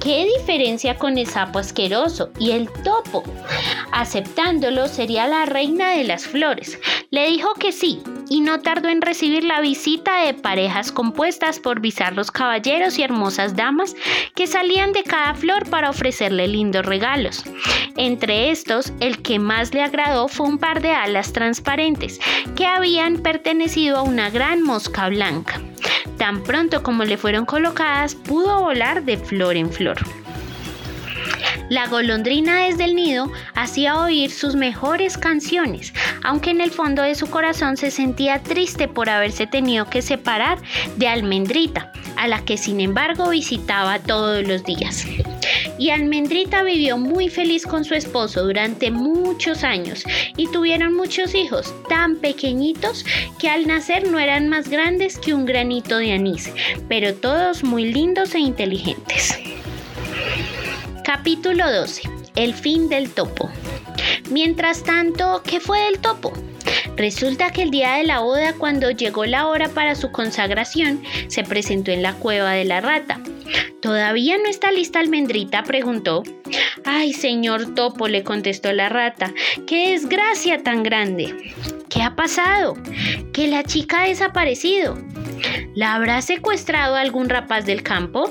[0.00, 3.24] ¿Qué diferencia con el sapo asqueroso y el topo?
[3.92, 6.78] Aceptándolo sería la reina de las flores.
[7.10, 11.80] Le dijo que sí y no tardó en recibir la visita de parejas compuestas por
[11.80, 13.94] bizarros caballeros y hermosas damas
[14.34, 17.44] que salían de cada flor para ofrecerle lindos regalos.
[17.96, 22.20] Entre estos, el que más le agradó fue un par de alas transparentes
[22.56, 25.60] que habían pertenecido a una gran mosca blanca.
[26.16, 29.98] Tan pronto como le fueron colocadas, pudo volar de flor en flor.
[31.68, 35.92] La golondrina desde el nido hacía oír sus mejores canciones,
[36.24, 40.58] aunque en el fondo de su corazón se sentía triste por haberse tenido que separar
[40.96, 45.06] de Almendrita, a la que sin embargo visitaba todos los días.
[45.78, 50.04] Y Almendrita vivió muy feliz con su esposo durante muchos años
[50.36, 53.04] y tuvieron muchos hijos tan pequeñitos
[53.38, 56.50] que al nacer no eran más grandes que un granito de anís,
[56.88, 59.38] pero todos muy lindos e inteligentes.
[61.08, 62.02] Capítulo 12.
[62.36, 63.50] El fin del topo.
[64.30, 66.34] Mientras tanto, ¿qué fue del topo?
[66.96, 71.44] Resulta que el día de la boda, cuando llegó la hora para su consagración, se
[71.44, 73.22] presentó en la cueva de la rata.
[73.80, 75.62] ¿Todavía no está lista almendrita?
[75.62, 76.24] preguntó.
[76.84, 79.32] Ay, señor Topo, le contestó la rata,
[79.66, 81.54] qué desgracia tan grande.
[81.88, 82.76] ¿Qué ha pasado?
[83.32, 84.98] Que la chica ha desaparecido.
[85.74, 88.30] ¿La habrá secuestrado algún rapaz del campo?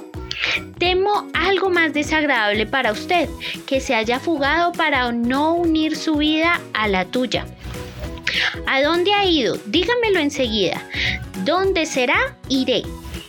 [0.77, 3.29] Temo algo más desagradable para usted,
[3.65, 7.45] que se haya fugado para no unir su vida a la tuya.
[8.65, 9.57] ¿A dónde ha ido?
[9.65, 10.81] Dígamelo enseguida.
[11.43, 12.35] ¿Dónde será?
[12.49, 12.83] Iré.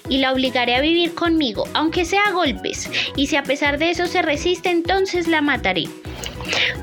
[0.08, 2.90] Y la obligaré a vivir conmigo, aunque sea a golpes.
[3.14, 5.84] Y si a pesar de eso se resiste, entonces la mataré.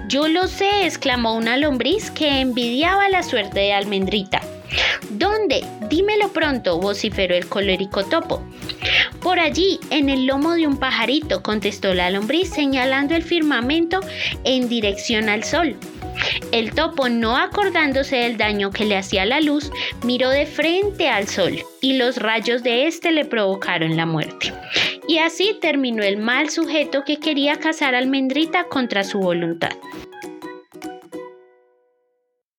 [0.07, 4.41] Yo lo sé, exclamó una lombriz que envidiaba la suerte de Almendrita.
[5.11, 5.63] ¿Dónde?
[5.89, 8.41] Dímelo pronto, vociferó el colérico topo.
[9.21, 13.99] Por allí, en el lomo de un pajarito, contestó la lombriz señalando el firmamento
[14.43, 15.75] en dirección al sol.
[16.51, 19.71] El topo, no acordándose del daño que le hacía la luz,
[20.03, 24.53] miró de frente al sol y los rayos de éste le provocaron la muerte.
[25.07, 29.71] Y así terminó el mal sujeto que quería cazar almendrita contra su voluntad.